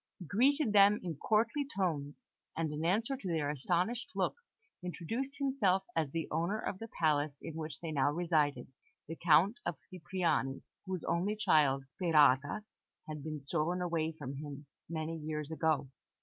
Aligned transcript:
He 0.17 0.25
greeted 0.25 0.73
them 0.73 0.99
in 1.03 1.17
courtly 1.17 1.63
tones, 1.77 2.27
and 2.57 2.71
in 2.73 2.83
answer 2.83 3.15
to 3.15 3.27
their 3.27 3.51
astonished 3.51 4.09
looks, 4.15 4.55
introduced 4.81 5.37
himself 5.37 5.83
as 5.95 6.09
the 6.09 6.27
owner 6.31 6.57
of 6.57 6.79
the 6.79 6.87
palace 6.99 7.37
in 7.39 7.53
which 7.53 7.79
they 7.79 7.91
now 7.91 8.09
resided, 8.11 8.73
the 9.07 9.15
Count 9.15 9.59
of 9.63 9.77
Cipriani, 9.91 10.63
whose 10.87 11.03
only 11.03 11.35
child, 11.35 11.83
Sperata, 11.85 12.63
had 13.07 13.23
been 13.23 13.45
stolen 13.45 13.87
from 14.13 14.37
him 14.37 14.65
many 14.89 15.15
years 15.17 15.51
ago. 15.51 15.87